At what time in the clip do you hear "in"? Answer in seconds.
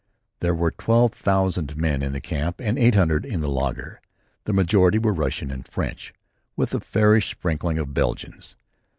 2.01-2.11, 3.23-3.41